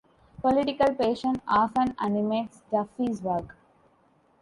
[0.41, 3.55] Political passion often animates Duffy's work.